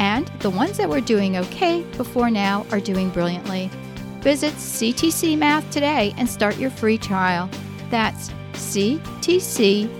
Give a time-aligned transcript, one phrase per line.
[0.00, 3.70] And the ones that were doing okay before now are doing brilliantly.
[4.20, 7.48] Visit CTC Math today and start your free trial.
[7.90, 9.90] That's ctcmath.com.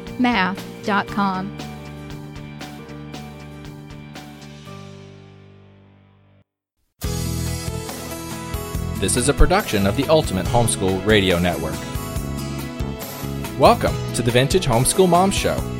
[9.00, 11.78] This is a production of the Ultimate Homeschool Radio Network.
[13.58, 15.79] Welcome to the Vintage Homeschool Mom Show.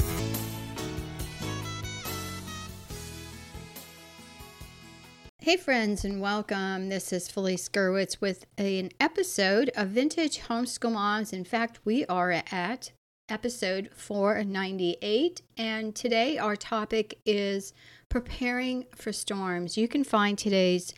[5.43, 6.89] Hey, friends, and welcome.
[6.89, 11.33] This is Felice Gerwitz with an episode of Vintage Homeschool Moms.
[11.33, 12.91] In fact, we are at
[13.27, 17.73] episode 498, and today our topic is
[18.07, 19.79] preparing for storms.
[19.79, 20.93] You can find today's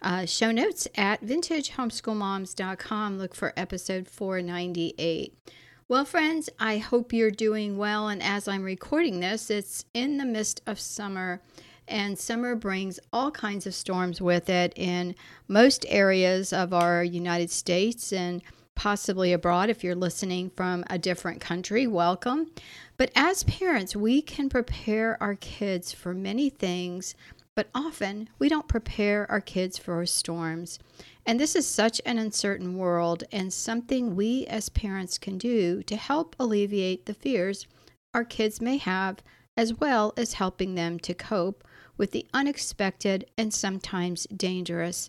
[0.00, 3.18] uh, show notes at vintagehomeschoolmoms.com.
[3.18, 5.36] Look for episode 498.
[5.88, 8.08] Well, friends, I hope you're doing well.
[8.08, 11.42] And as I'm recording this, it's in the midst of summer
[11.88, 15.14] and summer brings all kinds of storms with it in
[15.48, 18.42] most areas of our United States and
[18.74, 21.86] possibly abroad if you're listening from a different country.
[21.86, 22.50] Welcome.
[22.96, 27.14] But as parents, we can prepare our kids for many things,
[27.54, 30.78] but often we don't prepare our kids for storms.
[31.26, 35.96] And this is such an uncertain world, and something we as parents can do to
[35.96, 37.66] help alleviate the fears
[38.14, 39.22] our kids may have,
[39.56, 41.64] as well as helping them to cope
[42.02, 45.08] with the unexpected and sometimes dangerous.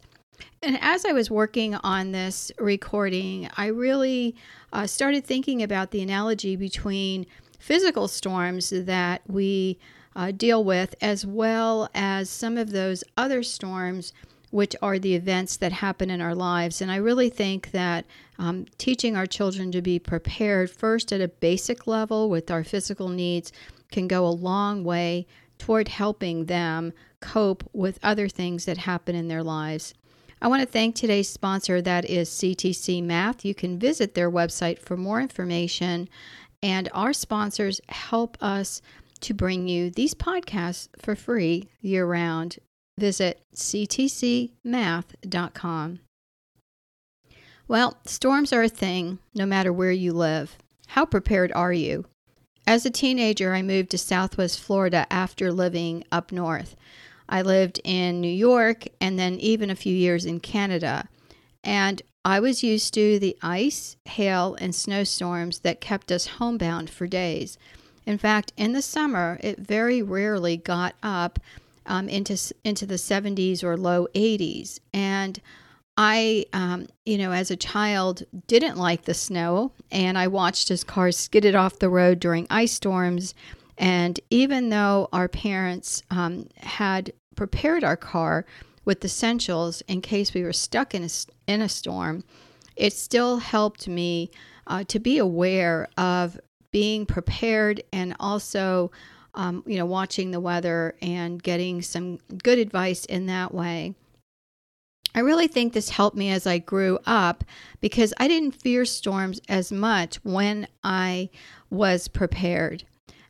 [0.62, 4.36] And as I was working on this recording, I really
[4.72, 7.26] uh, started thinking about the analogy between
[7.58, 9.80] physical storms that we
[10.16, 14.14] uh, deal with, as well as some of those other storms,
[14.52, 16.80] which are the events that happen in our lives.
[16.80, 18.06] And I really think that
[18.38, 23.10] um, teaching our children to be prepared first at a basic level with our physical
[23.10, 23.52] needs
[23.92, 25.26] can go a long way
[25.64, 26.92] toward helping them
[27.22, 29.94] cope with other things that happen in their lives.
[30.42, 33.46] I want to thank today's sponsor, that is CTC Math.
[33.46, 36.10] You can visit their website for more information,
[36.62, 38.82] and our sponsors help us
[39.22, 42.58] to bring you these podcasts for free year round.
[43.00, 44.50] Visit ctcmath.com.
[47.70, 50.58] Well, storms are a thing no matter where you live.
[50.88, 52.04] How prepared are you?
[52.66, 56.76] As a teenager, I moved to Southwest Florida after living up north.
[57.28, 61.08] I lived in New York and then even a few years in Canada.
[61.64, 67.06] And I was used to the ice, hail, and snowstorms that kept us homebound for
[67.06, 67.58] days.
[68.06, 71.40] In fact, in the summer, it very rarely got up
[71.86, 75.42] um, into into the 70s or low 80s, and
[75.98, 80.84] I, um, you know, as a child, didn't like the snow, and I watched as
[80.84, 83.36] cars skidded off the road during ice storms.
[83.78, 88.46] And even though our parents um, had prepared our car
[88.86, 91.10] with essentials in case we were stuck in a,
[91.48, 92.24] in a storm,
[92.76, 94.32] it still helped me
[94.68, 96.40] uh, to be aware of
[96.72, 98.92] being prepared and also,
[99.36, 103.94] um, you know, watching the weather and getting some good advice in that way.
[105.16, 107.44] I really think this helped me as I grew up
[107.82, 111.30] because I didn't fear storms as much when I
[111.70, 112.84] was prepared.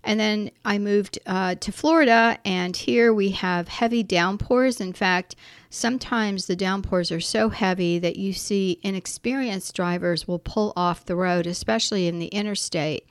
[0.05, 4.81] And then I moved uh, to Florida, and here we have heavy downpours.
[4.81, 5.35] In fact,
[5.69, 11.15] sometimes the downpours are so heavy that you see inexperienced drivers will pull off the
[11.15, 13.07] road, especially in the interstate.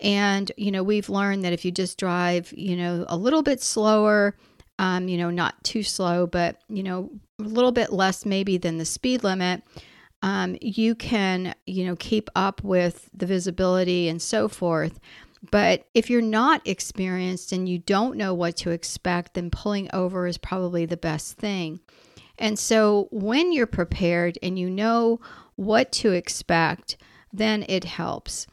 [0.00, 3.62] And, you know, we've learned that if you just drive, you know, a little bit
[3.62, 4.36] slower,
[4.80, 8.78] um, you know, not too slow, but, you know, a little bit less maybe than
[8.78, 9.62] the speed limit,
[10.22, 14.98] um, you can, you know, keep up with the visibility and so forth.
[15.50, 20.26] But if you're not experienced and you don't know what to expect, then pulling over
[20.26, 21.80] is probably the best thing.
[22.38, 25.20] And so when you're prepared and you know
[25.56, 26.96] what to expect,
[27.32, 28.46] then it helps.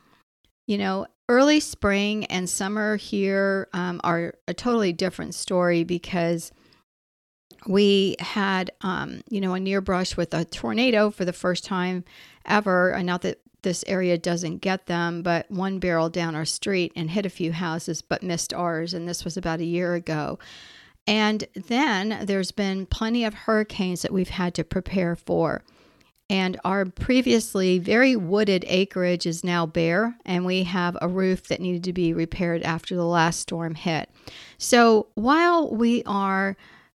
[0.67, 6.51] You know, early spring and summer here um, are a totally different story because
[7.67, 12.03] we had, um, you know, a near brush with a tornado for the first time
[12.45, 12.91] ever.
[12.91, 17.11] And not that this area doesn't get them, but one barreled down our street and
[17.11, 18.93] hit a few houses, but missed ours.
[18.93, 20.37] And this was about a year ago.
[21.07, 25.63] And then there's been plenty of hurricanes that we've had to prepare for.
[26.29, 31.59] And our previously very wooded acreage is now bare, and we have a roof that
[31.59, 34.09] needed to be repaired after the last storm hit.
[34.57, 36.55] So while we are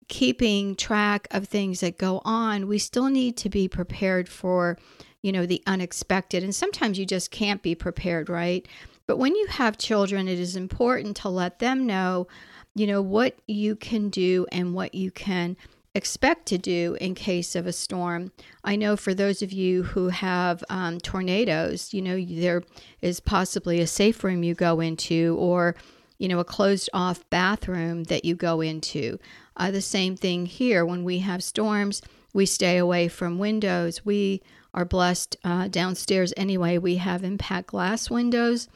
[0.09, 4.79] keeping track of things that go on, we still need to be prepared for,
[5.23, 6.43] you know, the unexpected.
[6.43, 8.67] And sometimes you just can't be prepared, right?
[9.07, 12.27] But when you have children, it is important to let them know,
[12.75, 15.57] you know, what you can do and what you can
[15.95, 18.33] expect to do in case of a storm.
[18.65, 22.63] I know for those of you who have um, tornadoes, you know, there
[23.01, 25.77] is possibly a safe room you go into or,
[26.19, 29.19] you know, a closed off bathroom that you go into.
[29.57, 30.85] Uh, the same thing here.
[30.85, 32.03] When we have storms,
[32.33, 34.05] we stay away from windows.
[34.05, 36.79] We are blessed uh, downstairs anyway.
[36.79, 38.69] We have impact glass windows,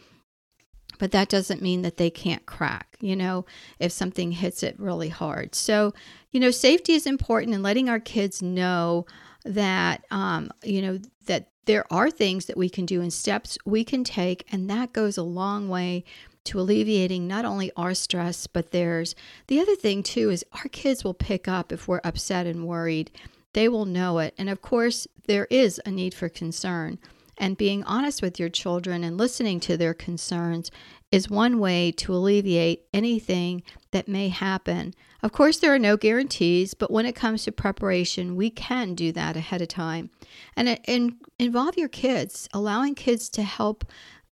[0.99, 3.47] but that doesn't mean that they can't crack, you know,
[3.81, 5.55] if something hits it really hard.
[5.55, 5.93] So,
[6.31, 9.07] you know, safety is important and letting our kids know
[9.45, 13.85] that, um, you know, that there are things that we can do and steps we
[13.85, 16.05] can take, and that goes a long way
[16.49, 19.15] to alleviating not only our stress, but theirs.
[19.47, 23.11] The other thing, too, is our kids will pick up if we're upset and worried.
[23.53, 24.35] They will know it.
[24.37, 26.99] And of course, there is a need for concern.
[27.39, 30.71] And being honest with your children and listening to their concerns
[31.13, 33.63] is one way to alleviate anything
[33.93, 34.95] that may happen.
[35.23, 39.13] Of course, there are no guarantees, but when it comes to preparation, we can do
[39.13, 40.11] that ahead of time.
[40.57, 43.85] And, uh, and involve your kids, allowing kids to help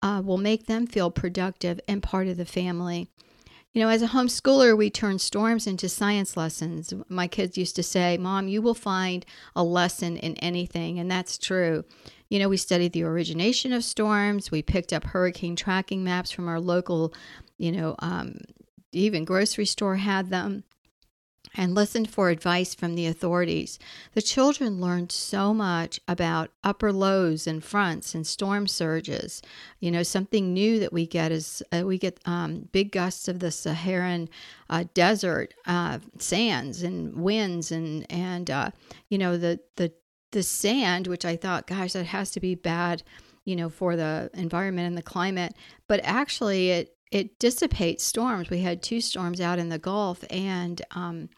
[0.04, 3.08] uh, will make them feel productive and part of the family.
[3.72, 6.94] You know, as a homeschooler, we turn storms into science lessons.
[7.08, 11.00] My kids used to say, Mom, you will find a lesson in anything.
[11.00, 11.84] And that's true.
[12.30, 14.52] You know, we studied the origination of storms.
[14.52, 17.14] We picked up hurricane tracking maps from our local,
[17.58, 18.42] you know, um,
[18.92, 20.66] even grocery store had them
[21.56, 23.78] and listened for advice from the authorities.
[24.14, 29.42] The children learned so much about upper lows and fronts and storm surges.
[29.80, 33.40] You know, something new that we get is uh, we get um, big gusts of
[33.40, 34.30] the Saharan
[34.70, 38.72] uh, desert uh, sands and winds and and uh,
[39.10, 39.92] you know the the
[40.32, 43.04] the sand, which I thought, gosh, that has to be bad.
[43.46, 45.54] You know, for the environment and the climate,
[45.90, 48.50] but actually, it it dissipates storms.
[48.50, 51.30] We had two storms out in the Gulf, and um,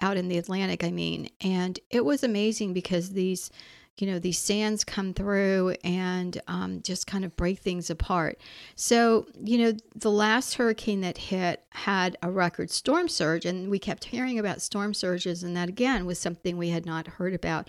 [0.00, 1.28] out in the Atlantic, I mean.
[1.40, 3.50] And it was amazing because these,
[3.98, 8.40] you know, these sands come through and um, just kind of break things apart.
[8.74, 13.78] So, you know, the last hurricane that hit had a record storm surge, and we
[13.78, 17.68] kept hearing about storm surges, and that again was something we had not heard about.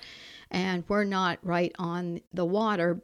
[0.50, 3.02] And we're not right on the water,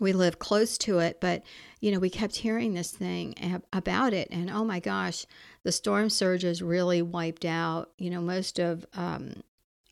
[0.00, 1.42] we live close to it, but
[1.80, 3.34] you know, we kept hearing this thing
[3.72, 5.26] about it, and oh my gosh,
[5.62, 9.42] the storm surges really wiped out, you know, most of um,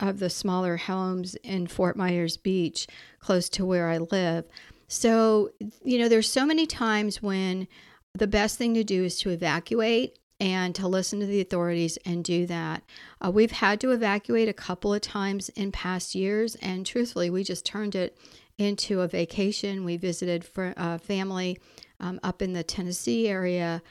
[0.01, 2.87] of the smaller homes in Fort Myers Beach,
[3.21, 4.45] close to where I live.
[4.89, 5.51] So,
[5.85, 7.69] you know, there's so many times when
[8.15, 12.25] the best thing to do is to evacuate and to listen to the authorities and
[12.25, 12.83] do that.
[13.25, 17.45] Uh, we've had to evacuate a couple of times in past years, and truthfully, we
[17.45, 18.19] just turned it
[18.63, 19.85] into a vacation.
[19.85, 21.59] We visited for, uh, family
[22.01, 23.83] um, up in the Tennessee area,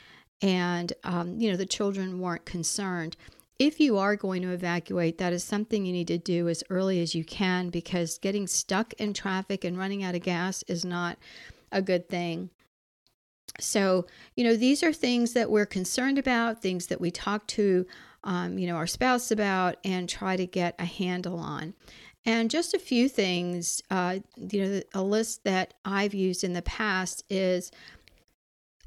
[0.42, 3.16] and um, you know the children weren't concerned.
[3.60, 7.00] If you are going to evacuate, that is something you need to do as early
[7.00, 11.20] as you can because getting stuck in traffic and running out of gas is not
[11.72, 12.50] a good thing.
[13.60, 17.86] So, you know, these are things that we're concerned about, things that we talk to,
[18.24, 21.74] um, you know, our spouse about and try to get a handle on.
[22.26, 26.62] And just a few things, uh, you know, a list that I've used in the
[26.62, 27.72] past is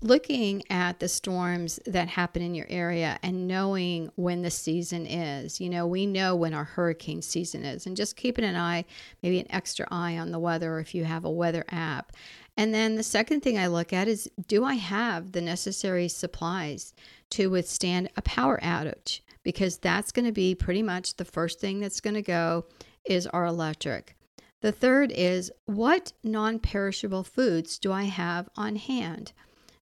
[0.05, 5.61] looking at the storms that happen in your area and knowing when the season is.
[5.61, 8.85] You know, we know when our hurricane season is, and just keeping an eye,
[9.23, 12.13] maybe an extra eye on the weather if you have a weather app.
[12.57, 16.93] And then the second thing I look at is do I have the necessary supplies
[17.31, 19.21] to withstand a power outage?
[19.43, 22.65] Because that's going to be pretty much the first thing that's going to go
[23.05, 24.17] is our electric.
[24.61, 29.33] The third is what non perishable foods do I have on hand?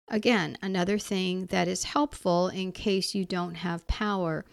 [0.09, 4.45] Again, another thing that is helpful in case you don't have power.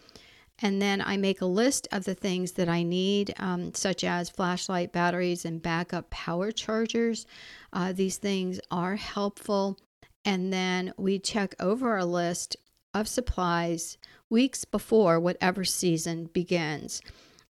[0.61, 4.29] And then I make a list of the things that I need, um, such as
[4.29, 7.25] flashlight batteries and backup power chargers.
[7.73, 9.79] Uh, these things are helpful.
[10.25, 12.57] And then we check over a list
[12.93, 13.97] of supplies
[14.29, 17.01] weeks before whatever season begins.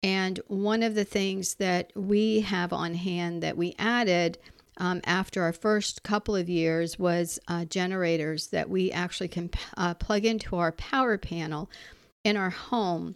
[0.02, 4.38] And one of the things that we have on hand that we added
[4.78, 9.94] um, after our first couple of years was uh, generators that we actually can uh,
[9.96, 11.70] plug into our power panel
[12.24, 13.16] in our home.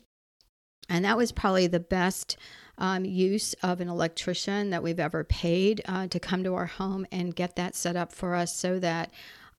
[0.89, 2.35] And that was probably the best
[2.77, 7.05] um, use of an electrician that we've ever paid uh, to come to our home
[7.11, 9.11] and get that set up for us so that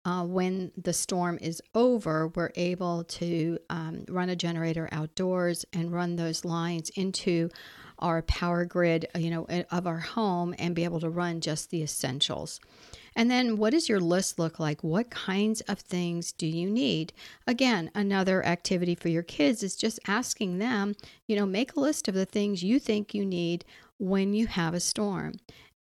[0.05, 5.93] uh, when the storm is over, we're able to um, run a generator outdoors and
[5.93, 7.49] run those lines into
[7.99, 11.83] our power grid, you know, of our home and be able to run just the
[11.83, 12.61] essentials.
[13.17, 14.83] And then what does your list look like?
[14.83, 17.13] What kinds of things do you need?
[17.47, 20.97] Again, another activity for your kids is just asking them,
[21.27, 23.65] you know, make a list of the things you think you need
[23.99, 25.35] when you have a storm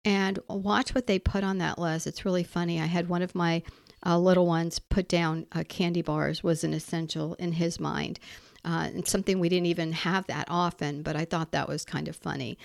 [0.06, 2.08] and watch what they put on that list.
[2.08, 2.80] It's really funny.
[2.80, 3.64] I had one of my
[4.06, 8.20] uh, little ones put down uh, candy bars was an essential in his mind.
[8.66, 12.08] Uh, and something we didn't even have that often, but I thought that was kind
[12.08, 12.58] of funny.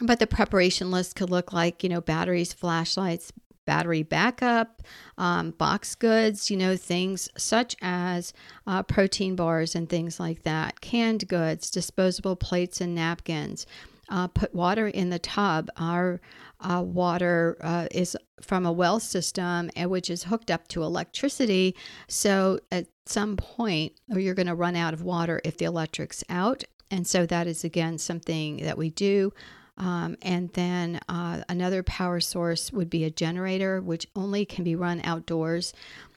[0.00, 3.32] But the preparation list could look like, you know, batteries, flashlights,
[3.64, 4.82] battery backup,
[5.16, 8.32] um, box goods, you know, things such as
[8.66, 13.66] uh, protein bars and things like that, canned goods, disposable plates and napkins.
[14.08, 15.70] Uh, put water in the tub.
[15.76, 16.20] Our
[16.60, 21.74] uh, water uh, is from a well system, which is hooked up to electricity.
[22.08, 26.64] So at some point, you're going to run out of water if the electric's out.
[26.90, 29.32] And so that is again something that we do.
[29.76, 34.76] Um, and then uh, another power source would be a generator, which only can be
[34.76, 35.72] run outdoors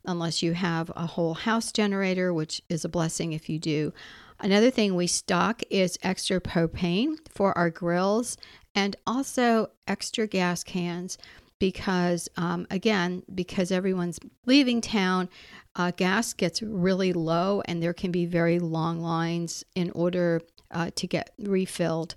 [0.05, 3.93] unless you have a whole house generator, which is a blessing if you do.
[4.39, 8.37] Another thing we stock is extra propane for our grills
[8.75, 11.17] and also extra gas cans
[11.59, 15.27] because, um, again, because everyone's leaving town,
[15.75, 20.91] uh, gas gets really low and there can be very long lines in order uh,
[20.95, 22.15] to get refilled.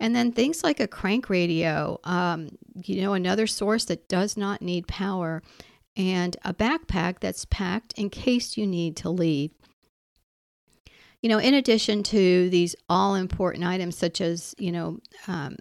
[0.00, 4.62] And then things like a crank radio, um, you know, another source that does not
[4.62, 5.42] need power,
[5.96, 9.50] and a backpack that's packed in case you need to leave.
[11.22, 14.98] You know, in addition to these all important items such as, you know,
[15.28, 15.56] um,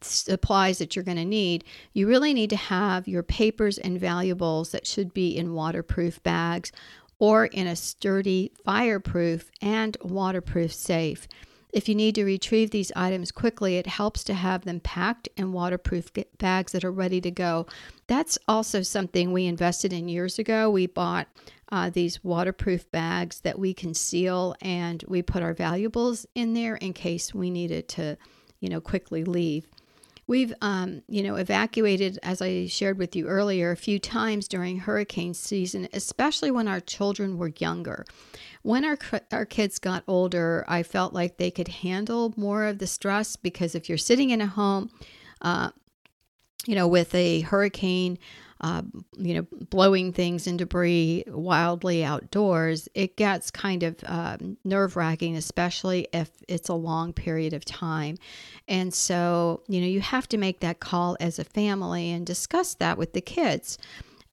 [0.00, 4.70] supplies that you're going to need, you really need to have your papers and valuables
[4.70, 6.70] that should be in waterproof bags
[7.18, 11.26] or in a sturdy, fireproof, and waterproof safe.
[11.72, 15.52] If you need to retrieve these items quickly, it helps to have them packed in
[15.52, 17.66] waterproof bags that are ready to go.
[18.08, 20.70] That's also something we invested in years ago.
[20.70, 21.28] We bought
[21.70, 26.76] uh, these waterproof bags that we can seal and we put our valuables in there
[26.76, 28.16] in case we needed to,
[28.60, 29.68] you know, quickly leave.
[30.26, 34.78] We've, um, you know, evacuated, as I shared with you earlier, a few times during
[34.78, 38.04] hurricane season, especially when our children were younger.
[38.62, 38.98] When our,
[39.32, 43.74] our kids got older, I felt like they could handle more of the stress because
[43.74, 44.90] if you're sitting in a home,
[45.40, 45.70] uh,
[46.66, 48.18] you know, with a hurricane,
[48.60, 48.82] uh,
[49.16, 55.36] you know, blowing things and debris wildly outdoors, it gets kind of um, nerve wracking,
[55.36, 58.16] especially if it's a long period of time.
[58.66, 62.74] And so, you know, you have to make that call as a family and discuss
[62.74, 63.78] that with the kids.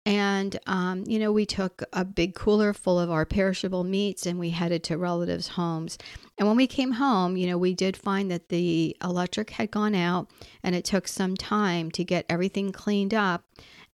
[0.05, 4.37] And, um, you know, we took a big cooler full of our perishable meats and
[4.37, 5.97] we headed to relatives' homes.
[6.37, 9.95] And when we came home, you know, we did find that the electric had gone
[9.95, 10.29] out
[10.61, 13.45] and it took some time to get everything cleaned up.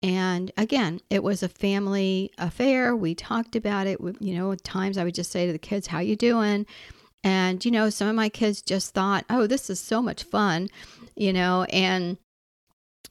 [0.03, 2.95] And again, it was a family affair.
[2.95, 3.99] We talked about it.
[4.19, 6.67] You know, at times I would just say to the kids, How you doing?
[7.23, 10.67] And, you know, some of my kids just thought, Oh, this is so much fun,
[11.15, 12.17] you know, and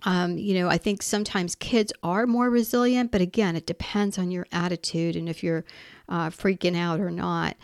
[0.02, 4.30] um, you know, I think sometimes kids are more resilient, but again, it depends on
[4.30, 5.64] your attitude and if you're
[6.08, 7.56] uh, freaking out or not.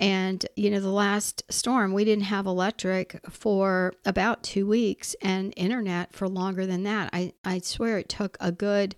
[0.00, 5.52] And, you know, the last storm, we didn't have electric for about two weeks and
[5.56, 7.10] internet for longer than that.
[7.12, 8.94] I, I swear it took a good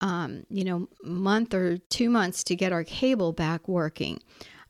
[0.00, 4.20] um, you know, month or two months to get our cable back working.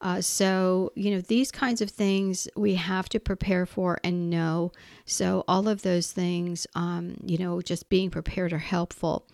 [0.00, 4.72] Uh, so, you know, these kinds of things we have to prepare for and know.
[5.04, 9.26] So, all of those things, um, you know, just being prepared are helpful.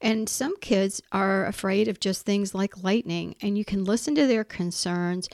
[0.00, 4.26] And some kids are afraid of just things like lightning, and you can listen to
[4.26, 5.28] their concerns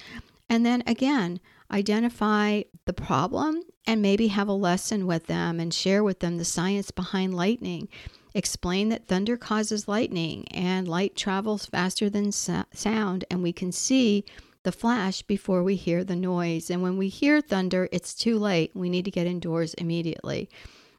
[0.52, 6.04] and then again, identify the problem and maybe have a lesson with them and share
[6.04, 7.88] with them the science behind lightning.
[8.34, 13.72] Explain that thunder causes lightning and light travels faster than so- sound, and we can
[13.72, 14.26] see
[14.64, 16.70] the flash before we hear the noise.
[16.70, 18.70] And when we hear thunder, it's too late.
[18.74, 20.48] We need to get indoors immediately.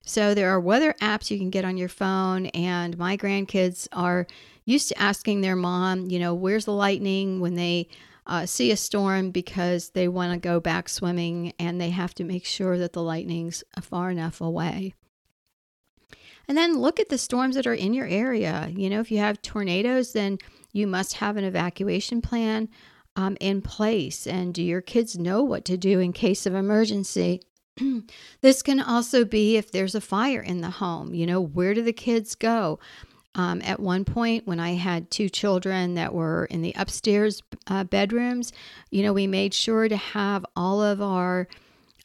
[0.05, 4.27] So there are weather apps you can get on your phone, and my grandkids are
[4.65, 7.87] used to asking their mom, you know, where's the lightning when they
[8.27, 12.23] uh, see a storm because they want to go back swimming and they have to
[12.23, 14.93] make sure that the lightning's far enough away.
[16.47, 18.69] And then look at the storms that are in your area.
[18.73, 20.37] You know, if you have tornadoes, then
[20.73, 22.69] you must have an evacuation plan
[23.15, 24.27] um, in place.
[24.27, 27.41] And do your kids know what to do in case of emergency?
[28.41, 31.13] this can also be if there's a fire in the home.
[31.13, 32.79] You know, where do the kids go?
[33.35, 37.83] Um, at one point, when I had two children that were in the upstairs uh,
[37.83, 38.53] bedrooms,
[38.91, 41.47] you know, we made sure to have all of our,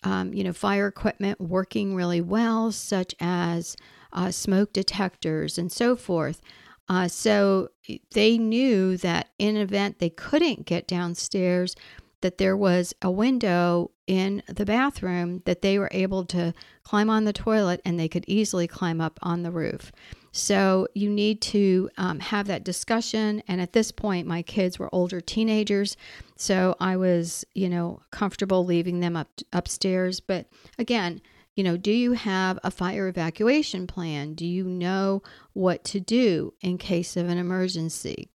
[0.05, 3.77] um, you know, fire equipment working really well, such as
[4.15, 6.41] uh, smoke detectors and so forth.
[6.89, 7.69] Uh, so
[8.13, 11.77] they knew that in event they couldn't get downstairs,
[12.21, 16.53] that there was a window in the bathroom that they were able to
[16.83, 19.93] climb on the toilet and they could easily climb up on the roof.
[20.33, 23.43] So you need to um, have that discussion.
[23.49, 25.97] And at this point, my kids were older teenagers,
[26.37, 30.21] so I was, you know, comfortable leaving them up upstairs.
[30.21, 30.47] But
[30.79, 31.21] again,
[31.59, 34.35] you know, do you have a fire evacuation plan?
[34.35, 35.25] Do you know
[35.55, 38.31] what to do in case of an emergency?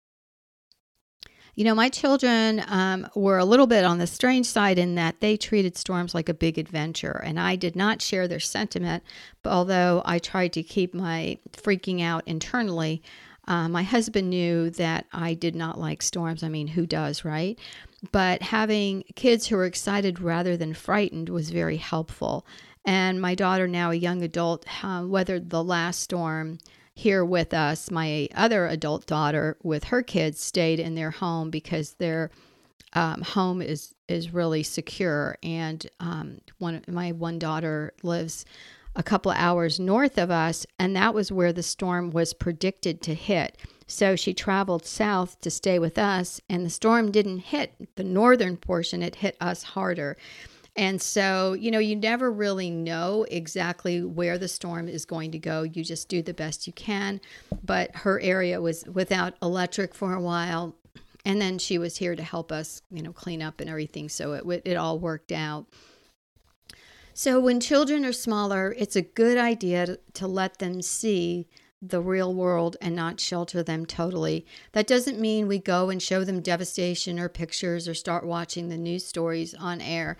[1.55, 5.21] You know, my children um, were a little bit on the strange side in that
[5.21, 9.05] they treated storms like a big adventure, and I did not share their sentiment.
[9.45, 13.05] But although I tried to keep my freaking out internally,
[13.47, 16.43] uh, my husband knew that I did not like storms.
[16.43, 17.57] I mean, who does, right?
[18.11, 22.45] But having kids who were excited rather than frightened was very helpful.
[22.85, 26.59] And my daughter, now a young adult, uh, weathered the last storm
[26.95, 27.91] here with us.
[27.91, 32.31] My other adult daughter, with her kids, stayed in their home because their
[32.95, 35.37] um, home is is really secure.
[35.43, 38.45] And um, one my one daughter lives
[38.95, 43.15] a couple hours north of us, and that was where the storm was predicted to
[43.15, 43.57] hit.
[43.87, 48.57] So she traveled south to stay with us, and the storm didn't hit the northern
[48.57, 50.17] portion; it hit us harder.
[50.75, 55.39] And so, you know, you never really know exactly where the storm is going to
[55.39, 55.65] go.
[55.65, 57.21] You just do the best you can.
[57.63, 60.75] But her area was without electric for a while.
[61.25, 64.09] And then she was here to help us, you know, clean up and everything.
[64.09, 65.67] So it, it all worked out.
[67.15, 71.47] So when children are smaller, it's a good idea to, to let them see
[71.83, 74.47] the real world and not shelter them totally.
[74.71, 78.79] That doesn't mean we go and show them devastation or pictures or start watching the
[78.79, 80.17] news stories on air.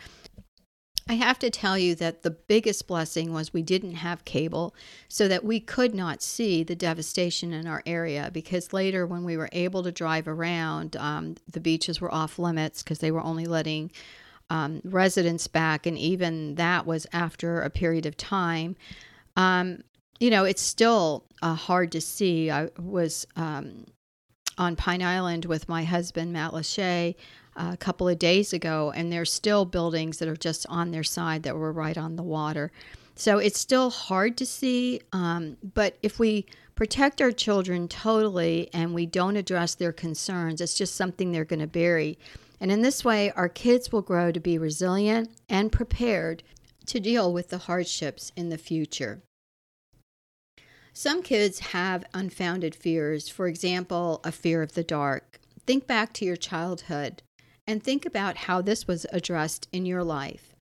[1.09, 4.75] I have to tell you that the biggest blessing was we didn't have cable
[5.09, 9.37] so that we could not see the devastation in our area because later when we
[9.37, 13.47] were able to drive around, um, the beaches were off limits because they were only
[13.47, 13.91] letting
[14.49, 18.77] um, residents back, and even that was after a period of time.
[19.35, 19.83] Um,
[20.21, 22.51] you know, it's still uh, hard to see.
[22.51, 23.87] I was um,
[24.59, 27.15] on Pine Island with my husband, Matt Lachey
[27.57, 31.43] a couple of days ago, and there's still buildings that are just on their side
[31.43, 32.71] that were right on the water.
[33.15, 38.95] So it's still hard to see, um, but if we protect our children totally and
[38.95, 42.19] we don't address their concerns, it's just something they're going to bury.
[42.59, 46.43] And in this way, our kids will grow to be resilient and prepared
[46.87, 49.23] to deal with the hardships in the future.
[50.95, 55.41] Some kids have unfounded fears, for example, a fear of the dark.
[55.67, 57.23] Think back to your childhood
[57.73, 60.55] and think about how this was addressed in your life.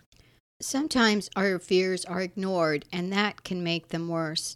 [0.62, 4.56] Sometimes our fears are ignored, and that can make them worse.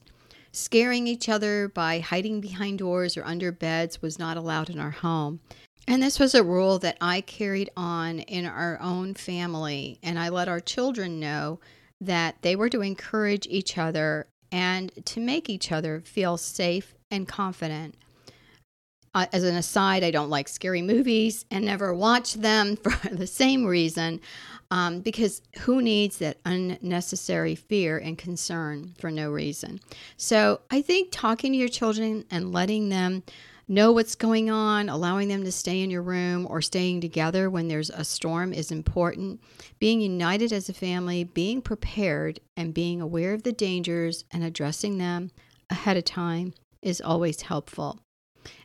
[0.54, 4.91] Scaring each other by hiding behind doors or under beds was not allowed in our
[4.91, 5.41] home.
[5.86, 10.30] And this was a rule that I carried on in our own family, and I
[10.30, 11.60] let our children know
[12.00, 17.28] that they were to encourage each other and to make each other feel safe and
[17.28, 17.96] confident.
[19.15, 23.25] Uh, as an aside, I don't like scary movies and never watch them for the
[23.25, 24.19] same reason.
[24.71, 29.80] Um, because who needs that unnecessary fear and concern for no reason?
[30.17, 33.23] So I think talking to your children and letting them
[33.67, 37.67] know what's going on, allowing them to stay in your room or staying together when
[37.67, 39.39] there's a storm is important.
[39.80, 44.97] Being united as a family, being prepared, and being aware of the dangers and addressing
[44.97, 45.32] them
[45.69, 47.99] ahead of time is always helpful.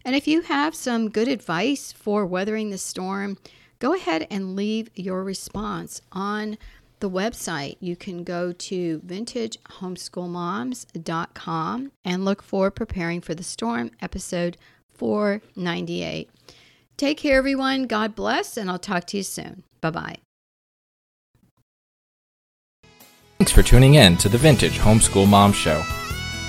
[0.05, 3.39] And if you have some good advice for weathering the storm,
[3.79, 6.59] go ahead and leave your response on
[7.01, 7.77] the website.
[7.81, 14.57] You can go to vintagehomeschoolmoms.com and look for Preparing for the Storm, episode
[14.95, 16.31] 498.
[16.97, 17.87] Take care, everyone.
[17.87, 19.65] God bless, and I'll talk to you soon.
[19.81, 20.17] Bye bye.
[23.39, 25.83] Thanks for tuning in to the Vintage Homeschool Mom Show.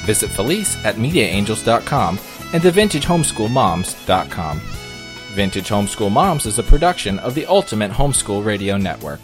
[0.04, 2.18] Visit Felice at MediaAngels.com
[2.54, 4.62] and TheVintageHomeschoolMoms.com.
[5.32, 9.22] Vintage Homeschool Moms is a production of the Ultimate Homeschool Radio Network.